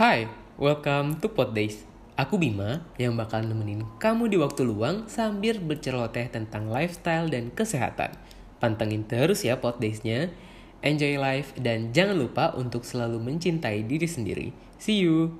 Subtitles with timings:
[0.00, 0.24] Hai,
[0.56, 1.84] welcome to Pod Days.
[2.16, 8.16] Aku Bima yang bakal nemenin kamu di waktu luang sambil berceloteh tentang lifestyle dan kesehatan.
[8.64, 10.32] Pantengin terus ya Pod Days-nya.
[10.80, 14.56] Enjoy life dan jangan lupa untuk selalu mencintai diri sendiri.
[14.80, 15.36] See you.